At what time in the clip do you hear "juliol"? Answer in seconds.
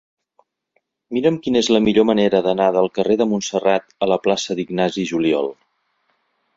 5.15-5.57